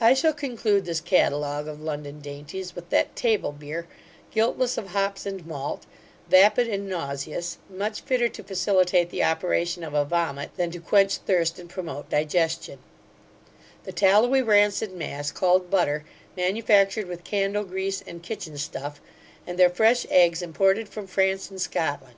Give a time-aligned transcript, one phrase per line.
[0.00, 3.86] I shall conclude this catalogue of London dainties, with that table beer,
[4.30, 5.84] guiltless of hops and malt,
[6.30, 11.16] vapid and nauseous; much fitter to facilitate the operation of a vomit, than to quench
[11.18, 12.78] thirst and promote digestion;
[13.84, 16.06] the tallowy rancid mass, called butter,
[16.38, 18.98] manufactured with candle grease and kitchen stuff;
[19.46, 22.16] and their fresh eggs, imported from France and Scotland.